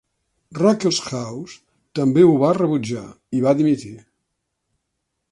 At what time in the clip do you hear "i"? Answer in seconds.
3.41-3.43